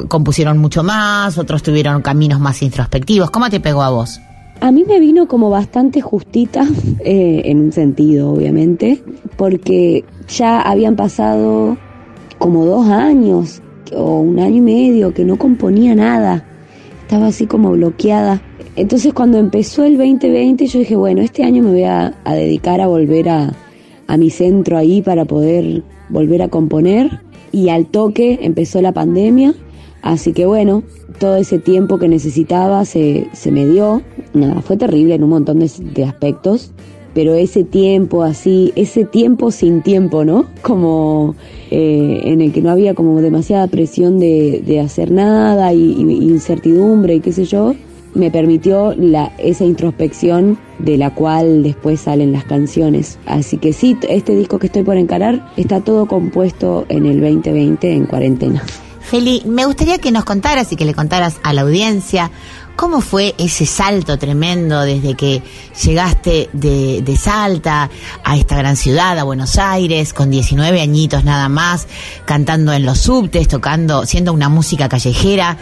[0.07, 3.31] compusieron mucho más, otros tuvieron caminos más introspectivos.
[3.31, 4.19] ¿Cómo te pegó a vos?
[4.59, 6.65] A mí me vino como bastante justita,
[6.99, 9.03] eh, en un sentido, obviamente,
[9.35, 11.77] porque ya habían pasado
[12.39, 13.61] como dos años
[13.95, 16.45] o un año y medio que no componía nada.
[17.03, 18.41] Estaba así como bloqueada.
[18.75, 22.87] Entonces cuando empezó el 2020 yo dije, bueno, este año me voy a, dedicar a
[22.87, 23.53] volver a,
[24.07, 27.21] a mi centro ahí para poder volver a componer.
[27.51, 29.55] Y al toque empezó la pandemia.
[30.01, 30.83] Así que bueno,
[31.19, 34.01] todo ese tiempo que necesitaba se, se me dio.
[34.33, 36.71] Nada, fue terrible en un montón de, aspectos
[37.13, 40.45] pero ese tiempo así, ese tiempo sin tiempo, ¿no?
[40.61, 41.33] Como
[41.71, 47.15] eh, en el que no había como demasiada presión de, de hacer nada y, incertidumbre
[47.15, 47.73] y qué sé yo,
[48.13, 53.17] me permitió la, esa introspección de la cual después salen las canciones.
[53.25, 57.93] Así que sí, este disco que estoy por encarar está todo compuesto en el 2020
[57.93, 58.63] en cuarentena.
[59.09, 62.29] Feli, me gustaría que nos contaras y que le contaras a la audiencia
[62.77, 65.41] ¿Cómo fue ese salto tremendo desde que
[65.83, 67.89] llegaste de, de, Salta
[68.23, 71.87] a esta gran ciudad, a Buenos Aires, con 19 añitos nada más,
[72.25, 75.57] cantando en los subtes, tocando, siendo una música callejera?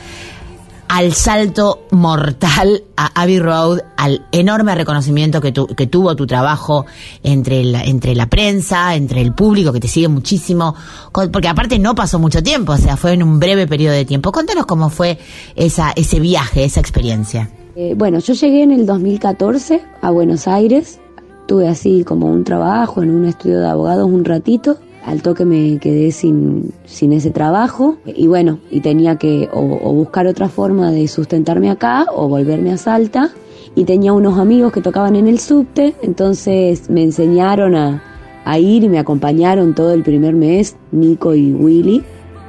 [0.87, 6.85] Al salto mortal a Abbey Road, al enorme reconocimiento que, que tuvo tu trabajo
[7.23, 10.75] entre la, entre la prensa, entre el público que te sigue muchísimo,
[11.11, 14.31] porque aparte no pasó mucho tiempo, o sea, fue en un breve periodo de tiempo.
[14.31, 15.17] Contanos cómo fue
[15.55, 17.49] esa, ese viaje, esa experiencia.
[17.75, 20.99] Eh, bueno, yo llegué en el 2014 a Buenos Aires,
[21.47, 25.77] tuve así como un trabajo en un estudio de abogados un ratito al toque me
[25.77, 27.97] quedé sin, sin ese trabajo.
[28.05, 29.61] Y bueno, y tenía que o,
[29.93, 33.29] buscar otra forma de sustentarme acá o volverme a Salta.
[33.75, 38.01] Y tenía unos amigos que tocaban en el subte, entonces me enseñaron a,
[38.45, 42.01] a ir y me acompañaron todo el primer mes, Nico y Willy.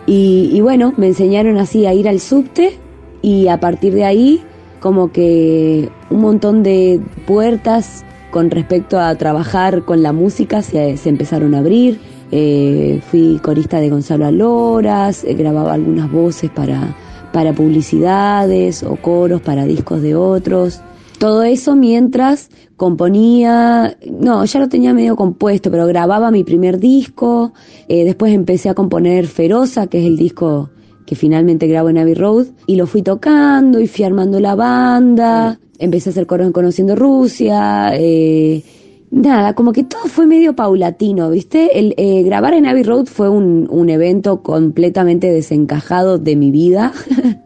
[0.07, 2.79] Y, y bueno, me enseñaron así a ir al subte
[3.23, 4.41] y a partir de ahí
[4.79, 11.09] como que un montón de puertas con respecto a trabajar con la música se, se
[11.09, 11.99] empezaron a abrir
[12.31, 16.97] eh, fui corista de Gonzalo Aloras, eh, grababa algunas voces para,
[17.33, 20.81] para publicidades o coros para discos de otros.
[21.19, 27.53] Todo eso mientras componía, no, ya lo tenía medio compuesto, pero grababa mi primer disco,
[27.89, 30.71] eh, después empecé a componer Feroza, que es el disco
[31.07, 35.59] que finalmente grabo en Abbey Road, y lo fui tocando y fui armando la banda,
[35.79, 38.63] empecé a hacer coros en Conociendo Rusia, eh,
[39.11, 41.79] nada, como que todo fue medio paulatino, ¿viste?
[41.79, 46.93] El, eh, grabar en Abbey Road fue un, un, evento completamente desencajado de mi vida.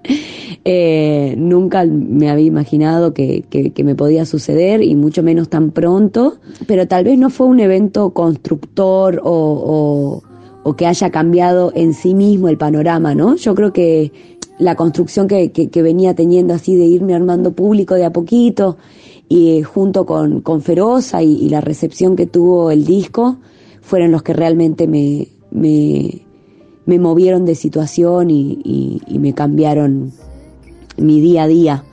[0.64, 6.38] eh, nunca me había imaginado que, que, me podía suceder y mucho menos tan pronto,
[6.66, 10.22] pero tal vez no fue un evento constructor o, o,
[10.62, 13.36] o que haya cambiado en sí mismo el panorama, ¿no?
[13.36, 14.12] Yo creo que
[14.58, 18.76] la construcción que, que, que venía teniendo así de irme armando público de a poquito,
[19.32, 23.36] y junto con, con Feroza y, la recepción que tuvo el disco,
[23.80, 26.22] fueron los que realmente me, me,
[26.84, 30.12] me movieron de situación y, y- y me cambiaron
[30.98, 31.84] mi día a día.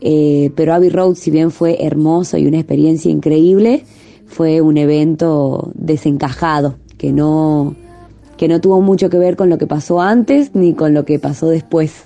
[0.00, 3.84] Eh, pero Abbey Road, si bien fue hermoso y una experiencia increíble,
[4.26, 7.74] fue un evento desencajado, que no,
[8.38, 11.18] que no tuvo mucho que ver con lo que pasó antes ni con lo que
[11.18, 12.04] pasó después.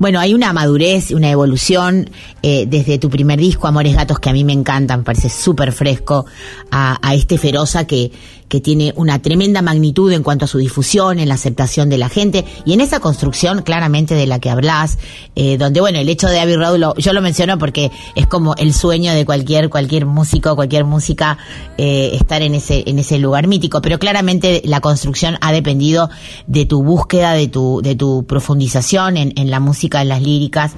[0.00, 2.08] Bueno, hay una madurez, una evolución
[2.42, 5.72] eh, desde tu primer disco, Amores Gatos, que a mí me encantan, me parece súper
[5.72, 6.24] fresco,
[6.70, 8.10] a, a este Feroza que,
[8.50, 12.08] que tiene una tremenda magnitud en cuanto a su difusión, en la aceptación de la
[12.10, 14.98] gente y en esa construcción claramente de la que hablas,
[15.36, 18.54] eh, donde, bueno, el hecho de Abbey Road, lo- yo lo menciono porque es como
[18.56, 21.38] el sueño de cualquier, cualquier músico, cualquier música,
[21.78, 26.10] eh, estar en ese, en ese lugar mítico, pero claramente la construcción ha dependido
[26.48, 30.72] de tu búsqueda, de tu, de tu profundización en, en la música, en las líricas.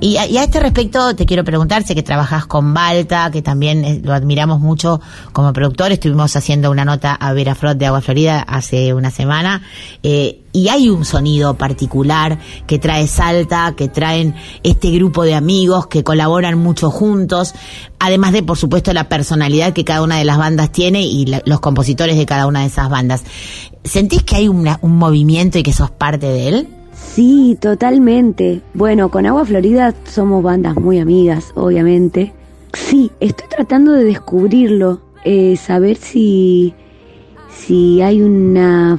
[0.00, 3.42] Y a, y a este respecto te quiero preguntar, sé que trabajas con Balta, que
[3.42, 5.00] también eh, lo admiramos mucho
[5.34, 9.62] como productor, estuvimos haciendo una nota a Vera Frot de Agua Florida hace una semana,
[10.02, 15.86] eh, y hay un sonido particular que trae Salta, que traen este grupo de amigos
[15.86, 17.54] que colaboran mucho juntos,
[17.98, 21.60] además de, por supuesto, la personalidad que cada una de las bandas tiene y los
[21.60, 23.24] compositores de cada una de esas bandas.
[23.84, 26.68] ¿Sentís que hay una- un movimiento y que sos parte de él?
[27.14, 28.60] Sí, totalmente.
[28.74, 32.32] Bueno, con Agua Florida somos bandas muy amigas, obviamente.
[32.72, 36.74] Sí, estoy tratando de descubrirlo, eh, saber si,
[37.50, 38.98] si hay una,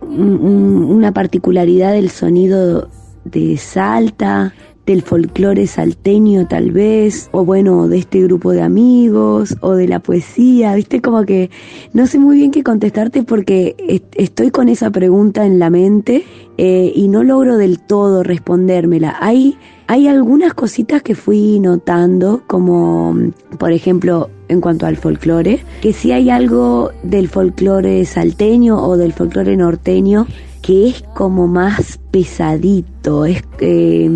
[0.00, 2.88] un- un- una particularidad del sonido
[3.24, 4.54] de Salta,
[4.90, 10.00] del folclore salteño tal vez, o bueno, de este grupo de amigos, o de la
[10.00, 11.48] poesía, viste, como que
[11.92, 16.24] no sé muy bien qué contestarte porque est- estoy con esa pregunta en la mente
[16.58, 19.16] eh, y no logro del todo respondérmela.
[19.20, 25.60] Hay, hay algunas cositas que fui notando, como mm, por ejemplo en cuanto al folclore,
[25.80, 30.26] que sí hay algo del folclore salteño o del folclore norteño
[30.70, 34.08] que es como más pesadito, es, eh,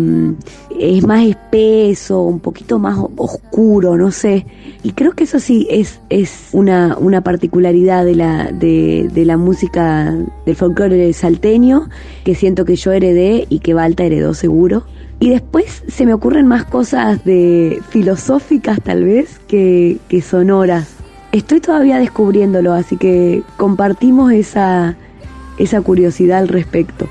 [0.79, 4.45] es más espeso, un poquito más oscuro, no sé.
[4.81, 10.15] Y creo que eso sí es, es una, una particularidad de la, de la música
[10.45, 11.89] del folclore salteño
[12.23, 14.85] que siento que yo heredé y que Balta heredó seguro.
[15.19, 20.87] Y después se me ocurren más cosas de filosóficas tal vez que, que sonoras.
[21.33, 24.95] Estoy todavía descubriéndolo, así que compartimos esa,
[25.57, 27.07] esa curiosidad al respecto.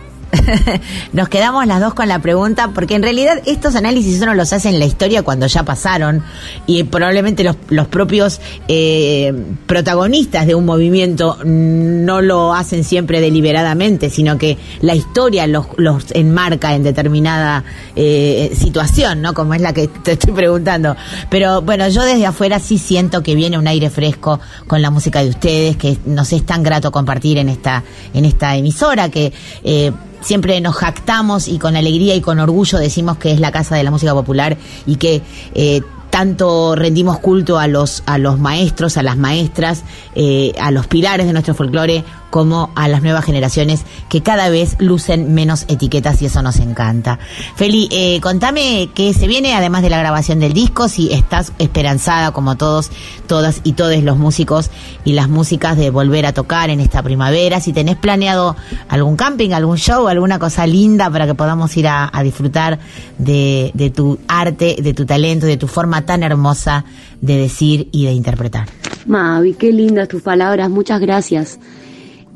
[1.13, 4.69] Nos quedamos las dos con la pregunta, porque en realidad estos análisis uno los hace
[4.69, 6.23] en la historia cuando ya pasaron
[6.67, 9.33] y probablemente los, los propios eh,
[9.67, 16.11] protagonistas de un movimiento no lo hacen siempre deliberadamente, sino que la historia los, los
[16.13, 17.65] enmarca en determinada
[17.97, 19.35] eh, situación, ¿no?
[19.35, 20.97] Como es la que te estoy preguntando.
[21.31, 25.23] Pero bueno, yo desde afuera sí siento que viene un aire fresco con la música
[25.23, 27.83] de ustedes, que nos es tan grato compartir en esta,
[28.13, 29.33] en esta emisora, que
[29.63, 29.93] eh,
[30.25, 33.85] siempre nos jactamos y con alegría y con orgullo decimos que es la casa de
[33.85, 34.57] la música popular
[34.87, 35.23] y que
[35.55, 39.83] eh, tanto rendimos culto a los a los maestros, a las maestras,
[40.15, 42.05] eh, a los pilares de nuestro folclore
[42.35, 47.21] como a las nuevas generaciones que cada vez lucen menos etiquetas y eso nos encanta.
[47.55, 52.33] Feli, eh, contame qué se viene además de la grabación del disco, si estás esperanzada
[52.33, 52.91] como todos,
[53.29, 54.73] todas y todos los músicos
[55.05, 58.57] y las músicas de volver a tocar en esta primavera, si tenés planeado
[58.89, 62.81] algún camping, algún show, alguna cosa linda para que podamos ir a, disfrutar
[63.17, 66.85] de, de tu arte, de tu talento, de tu forma tan hermosa
[67.21, 68.67] de decir y de interpretar.
[69.07, 71.61] Mavi, qué lindas tus palabras, muchas gracias.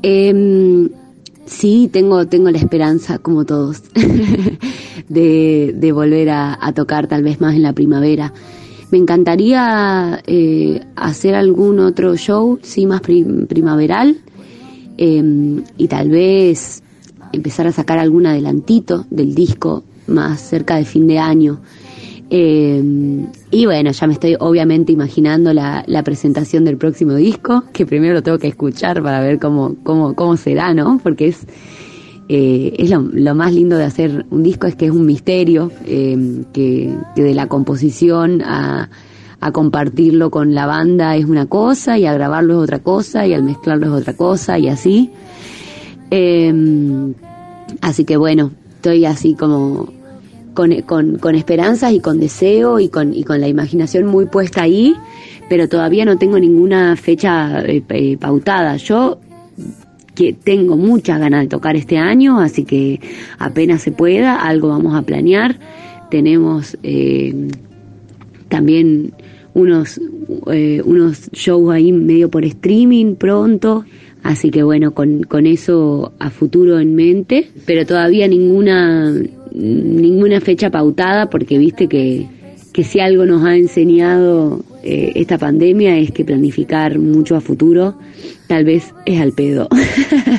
[0.03, 0.88] Em,
[1.46, 3.82] sí, tengo, tengo la esperanza, como todos,
[5.09, 8.32] de, de volver a, a tocar tal vez más en la primavera.
[8.90, 14.18] Me encantaría eh, hacer algún otro show, sí, más prim- primaveral,
[14.96, 16.82] em, y tal vez
[17.32, 21.61] empezar a sacar algún adelantito del disco más cerca de fin de año.
[22.31, 22.83] Eh,
[23.51, 28.14] y bueno, ya me estoy obviamente imaginando la, la presentación del próximo disco, que primero
[28.14, 31.01] lo tengo que escuchar para ver cómo, cómo, cómo será, ¿no?
[31.03, 31.47] Porque es,
[32.29, 36.45] eh, es lo, más lindo de hacer un disco, es que es un misterio, eh,
[36.53, 38.91] que, que de la composición a,
[39.41, 43.33] a compartirlo con la banda es una cosa, y a grabarlo es otra cosa, y
[43.33, 45.11] al mezclarlo es otra cosa, y así.
[46.11, 46.53] Eh,
[47.81, 49.97] así que bueno, estoy así como
[50.59, 54.62] con, con, con esperanzas y con deseo y con, y con la imaginación muy puesta
[54.62, 54.96] ahí,
[55.48, 58.76] pero todavía no tengo ninguna fecha eh, eh, pautada.
[58.76, 59.20] Yo
[60.16, 62.98] que tengo muchas ganas de tocar este año, así que
[63.38, 65.61] apenas se pueda, algo vamos a planear.
[66.11, 67.50] Tenemos eh,
[68.48, 69.12] también
[69.54, 70.00] unos,
[70.50, 73.84] eh, unos shows ahí medio por streaming pronto,
[74.22, 79.14] Así que bueno, con, con eso a futuro en mente, pero todavía ninguna,
[79.53, 82.26] ninguna fecha pautada porque viste que,
[82.72, 87.94] que si algo nos ha enseñado eh, esta pandemia es que planificar mucho a futuro
[88.46, 89.68] tal vez es al pedo.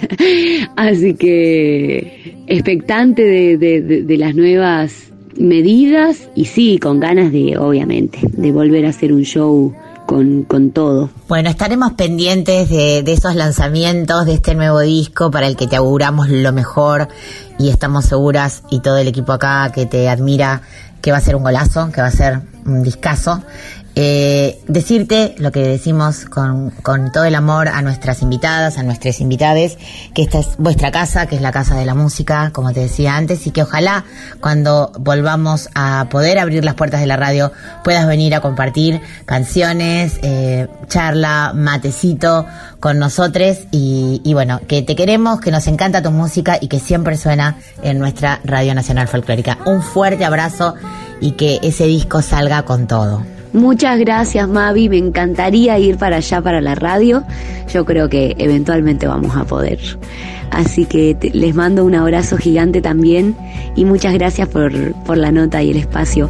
[0.75, 8.19] Así que expectante de, de, de, las nuevas medidas y sí, con ganas de, obviamente,
[8.23, 9.73] de volver a hacer un show
[10.09, 11.11] con, con todo.
[11.27, 15.75] Bueno, estaremos pendientes de, de, esos lanzamientos, de este nuevo disco para el que te
[15.75, 17.09] auguramos lo mejor
[17.59, 20.63] y estamos seguras y todo el equipo acá que te admira
[21.03, 23.43] que va a ser un golazo, que va a ser un discazo.
[24.01, 26.71] Eh, decirte lo que decimos con,
[27.11, 29.77] todo el amor a nuestras invitadas, a nuestros invitades,
[30.13, 33.17] que esta es vuestra casa, que es la casa de la música, como te decía
[33.17, 34.05] antes, y que ojalá
[34.39, 37.51] cuando volvamos a poder abrir las puertas de la radio
[37.83, 42.45] puedas venir a compartir canciones, eh, charla, matecito
[42.79, 47.17] con nosotros y bueno, que te queremos, que nos encanta tu música y que siempre
[47.17, 49.57] suena en nuestra Radio Nacional Folclórica.
[49.65, 50.75] Un fuerte abrazo
[51.19, 53.38] y que ese disco salga con todo.
[53.53, 57.23] Muchas gracias Mavi, me encantaría ir para allá para la radio,
[57.73, 59.79] yo creo que eventualmente vamos a poder.
[60.51, 63.35] Así que les mando un abrazo gigante también
[63.75, 66.27] y muchas gracias por, por la nota y el espacio.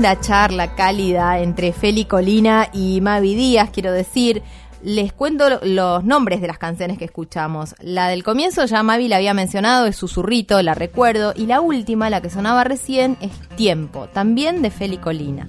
[0.00, 4.42] Linda charla cálida entre Feli Colina y Mavi Díaz, quiero decir.
[4.82, 7.74] Les cuento los nombres de las canciones que escuchamos.
[7.80, 11.34] La del comienzo ya Mavi la había mencionado, es Susurrito, la recuerdo.
[11.36, 15.46] Y la última, la que sonaba recién, es Tiempo, también de Feli Colina.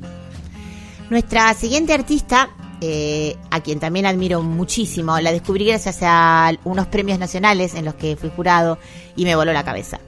[1.09, 2.49] Nuestra siguiente artista,
[2.81, 7.93] eh, a quien también admiro muchísimo, la descubrí gracias a unos premios nacionales en los
[7.93, 8.79] que fui jurado
[9.15, 10.01] y me voló la cabeza.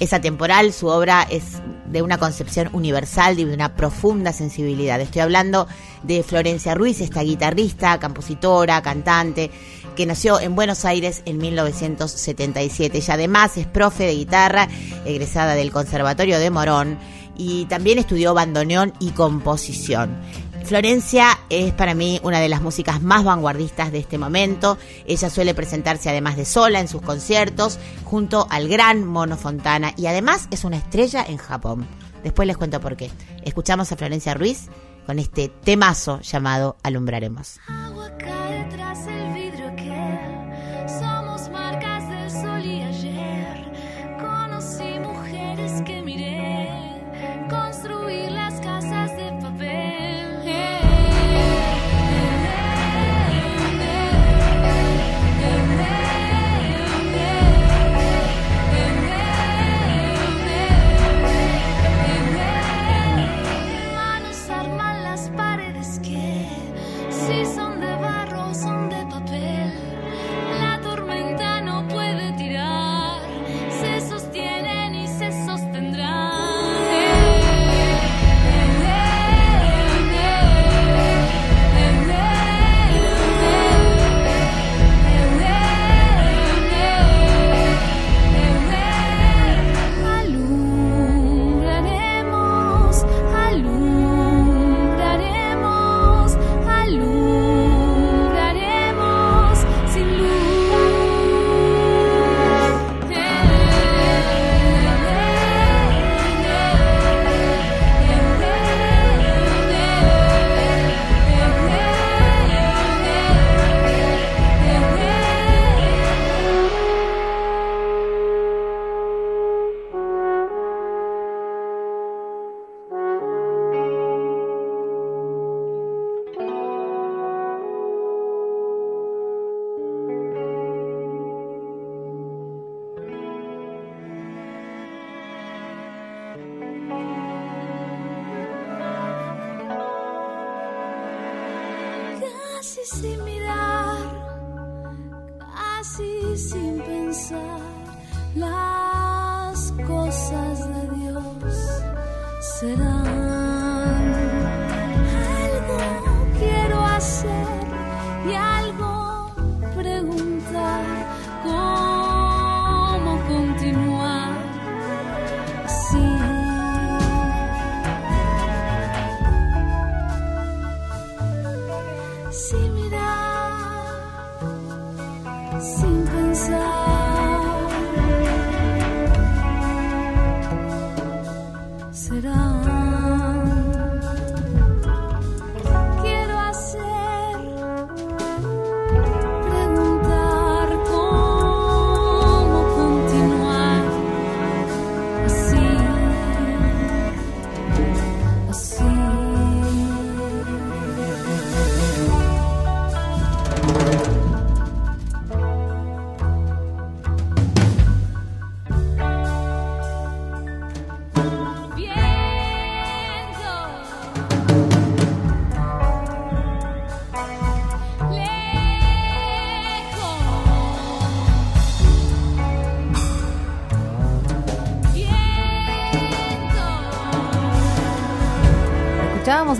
[0.00, 5.00] Es atemporal, su obra es de una concepción universal y de una profunda sensibilidad.
[5.00, 5.68] Estoy hablando
[6.02, 9.50] de Florencia Ruiz, esta guitarrista, compositora, cantante,
[9.94, 12.96] que nació en Buenos Aires en 1977.
[12.96, 14.68] Ella además es profe de guitarra,
[15.04, 16.98] egresada del Conservatorio de Morón,
[17.36, 20.16] y también estudió bandoneón y composición.
[20.64, 24.78] Florencia es para mí una de las músicas más vanguardistas de este momento.
[25.06, 30.06] Ella suele presentarse además de sola en sus conciertos junto al gran Mono Fontana y
[30.06, 31.86] además es una estrella en Japón.
[32.22, 33.10] Después les cuento por qué.
[33.44, 34.68] Escuchamos a Florencia Ruiz
[35.06, 37.58] con este temazo llamado Alumbraremos.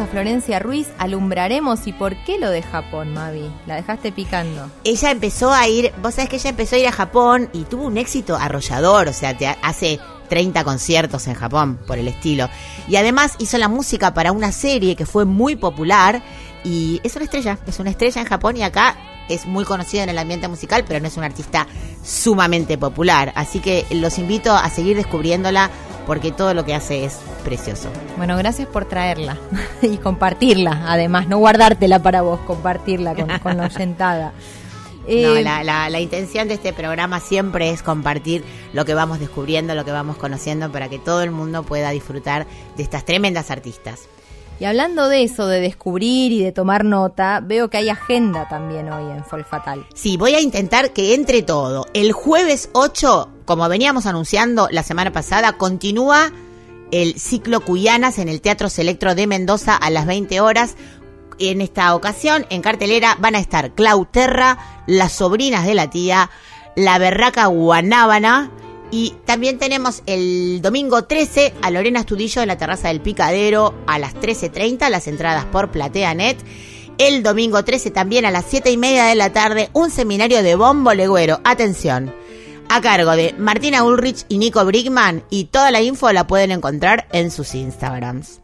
[0.00, 1.86] A Florencia Ruiz, alumbraremos.
[1.86, 3.50] ¿Y por qué lo de Japón, Mavi?
[3.66, 4.70] La dejaste picando.
[4.84, 7.84] Ella empezó a ir, vos sabés que ella empezó a ir a Japón y tuvo
[7.84, 12.48] un éxito arrollador, o sea, te hace 30 conciertos en Japón por el estilo.
[12.88, 16.22] Y además hizo la música para una serie que fue muy popular
[16.64, 18.96] y es una estrella, es una estrella en Japón y acá
[19.28, 21.66] es muy conocida en el ambiente musical, pero no es una artista
[22.02, 23.32] sumamente popular.
[23.36, 25.70] Así que los invito a seguir descubriéndola
[26.10, 27.88] porque todo lo que hace es precioso.
[28.16, 29.36] Bueno, gracias por traerla
[29.82, 34.32] y compartirla, además, no guardártela para vos, compartirla con, con la oyentada.
[35.02, 38.44] No, Eh, la, la- la intención de este programa siempre es compartir
[38.74, 42.46] lo que vamos descubriendo, lo que vamos conociendo, para que todo el mundo pueda disfrutar
[42.76, 44.08] de estas tremendas artistas.
[44.60, 48.92] Y hablando de eso, de descubrir y de tomar nota, veo que hay agenda también
[48.92, 49.86] hoy en Folk Fatal.
[49.94, 51.86] Sí, voy a intentar que entre todo.
[51.94, 56.30] El jueves 8, como veníamos anunciando la semana pasada, continúa
[56.90, 60.76] el ciclo Cuyanas en el Teatro Selectro de Mendoza a las 20 horas.
[61.38, 66.28] En esta ocasión, en cartelera, van a estar Clau Terra, las sobrinas de la tía,
[66.76, 68.50] la berraca Guanábana.
[68.90, 73.98] Y también tenemos el domingo 13 a Lorena Estudillo en la terraza del Picadero a
[73.98, 76.38] las 13.30, las entradas por PlateaNet.
[76.98, 80.54] El domingo 13 también a las 7 y media de la tarde, un seminario de
[80.56, 81.40] bombo legüero.
[81.44, 82.12] Atención,
[82.68, 85.22] a cargo de Martina Ulrich y Nico Brickman.
[85.30, 88.40] Y toda la info la pueden encontrar en sus Instagrams.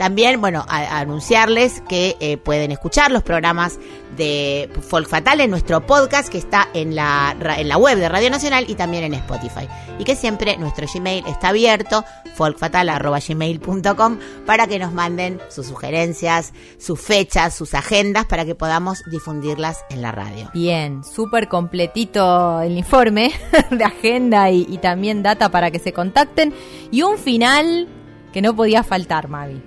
[0.00, 3.78] También, bueno, a- anunciarles que eh, pueden escuchar los programas
[4.16, 8.30] de Folk Fatal en nuestro podcast que está en la, en la web de Radio
[8.30, 9.68] Nacional y también en Spotify.
[9.98, 12.02] Y que siempre nuestro Gmail está abierto,
[12.34, 19.84] folkfatal.gmail.com, para que nos manden sus sugerencias, sus fechas, sus agendas, para que podamos difundirlas
[19.90, 20.50] en la radio.
[20.54, 23.32] Bien, súper completito el informe
[23.70, 26.54] de agenda y también data para que se contacten.
[26.90, 27.86] Y un final
[28.32, 29.62] que no podía faltar, Mavi.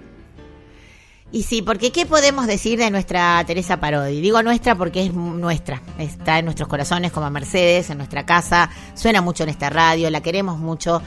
[1.34, 4.22] Y sí, porque ¿qué podemos decir de nuestra Teresa Parodi?
[4.22, 9.20] Digo nuestra porque es nuestra, está en nuestros corazones como Mercedes, en nuestra casa, suena
[9.20, 11.02] mucho en esta radio, la queremos mucho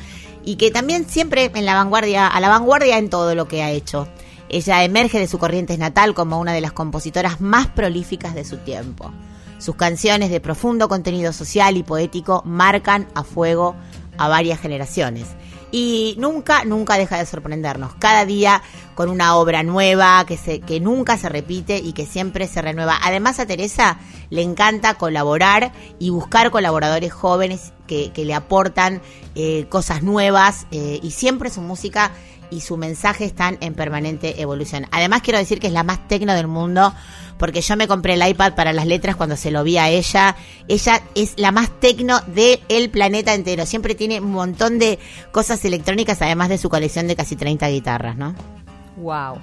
[0.44, 3.70] y que también siempre en la vanguardia, a la vanguardia en todo lo que ha
[3.70, 4.08] hecho.
[4.48, 8.56] Ella emerge de su corriente natal como una de las compositoras más prolíficas de su
[8.56, 9.12] tiempo.
[9.58, 13.76] Sus canciones de profundo contenido social y poético marcan a fuego
[14.18, 15.28] a varias generaciones.
[15.78, 17.92] Y nunca, nunca deja de sorprendernos.
[17.96, 18.62] Cada día
[18.94, 22.98] con una obra nueva que, se, que nunca se repite y que siempre se renueva.
[23.02, 23.98] Además a Teresa
[24.30, 29.02] le encanta colaborar y buscar colaboradores jóvenes que, que le aportan
[29.34, 32.10] eh, cosas nuevas eh, y siempre su música
[32.50, 34.86] y su mensaje están en permanente evolución.
[34.90, 36.92] Además quiero decir que es la más tecno del mundo
[37.38, 40.36] porque yo me compré el iPad para las letras cuando se lo vi a ella.
[40.68, 43.66] Ella es la más tecno del planeta entero.
[43.66, 44.98] Siempre tiene un montón de
[45.32, 48.34] cosas electrónicas además de su colección de casi 30 guitarras, ¿no?
[48.96, 49.38] Wow,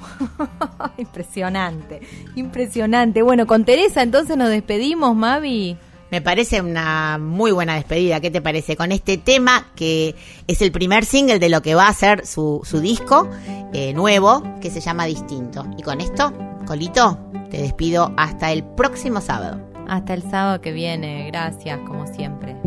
[0.98, 2.02] impresionante,
[2.36, 3.22] impresionante.
[3.22, 5.78] Bueno, con Teresa entonces nos despedimos, Mavi.
[6.14, 8.20] Me parece una muy buena despedida.
[8.20, 8.76] ¿Qué te parece?
[8.76, 10.14] Con este tema que
[10.46, 13.28] es el primer single de lo que va a ser su, disco
[13.74, 15.66] eh, nuevo, que se llama Distinto.
[15.76, 16.32] Y con esto,
[16.68, 17.18] Colito,
[17.50, 19.60] te despido hasta el próximo sábado.
[19.88, 22.58] Hasta el sábado que viene, gracias como siempre.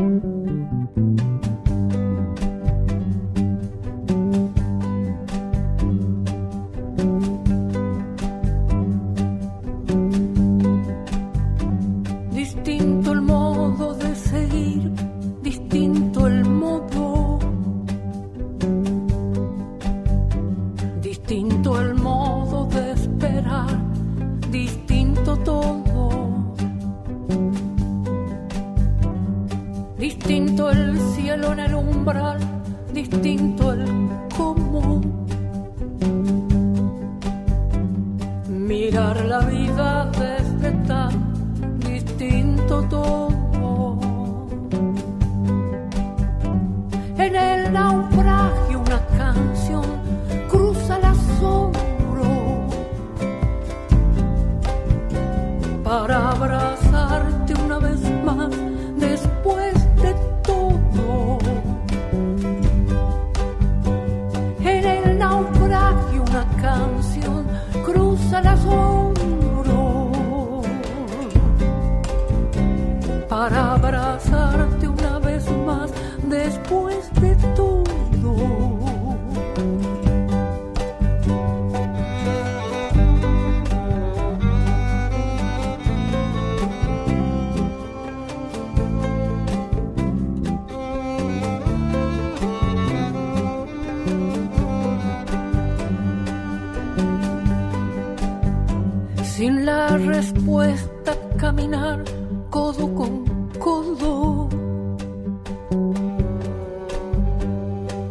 [100.46, 102.04] La respuesta, caminar
[102.50, 103.24] codo con
[103.58, 104.48] codo.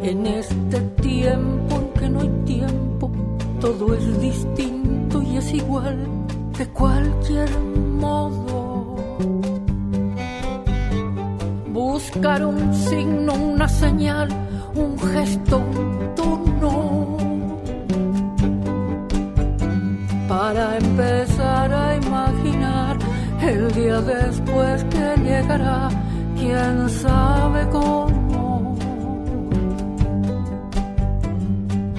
[0.02, 3.12] En este tiempo en que no hay tiempo,
[3.60, 5.98] todo es distinto y es igual
[6.58, 7.50] de cualquier
[8.00, 8.96] modo.
[11.72, 14.30] Buscar un signo, una señal,
[14.76, 15.62] un gesto,
[20.28, 22.98] Para empezar a imaginar
[23.42, 25.90] el día después que llegará,
[26.36, 28.76] quién sabe cómo.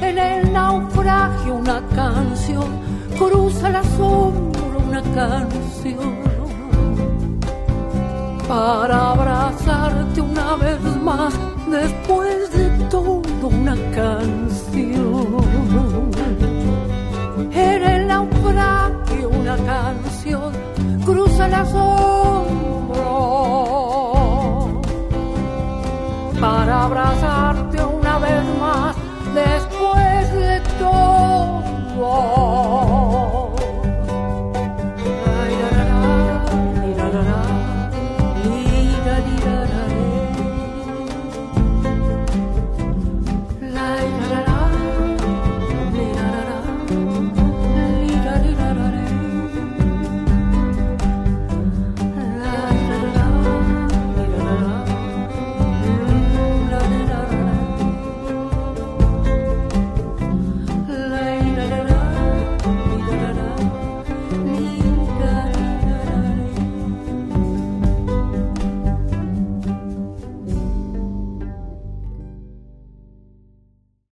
[0.00, 2.68] En el naufragio una canción
[3.18, 6.26] cruza el asombro, una canción
[8.48, 11.34] para abrazarte una vez más
[11.68, 15.45] después de todo una canción
[18.46, 20.52] y una canción
[21.04, 22.92] cruza el asombro
[26.40, 27.65] para abrazar